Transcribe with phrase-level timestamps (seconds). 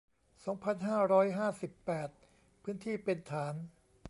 [0.45, 2.09] สองพันห้าร้อยห้าสิบแปด
[2.63, 3.55] พื้นที่เป็นฐาน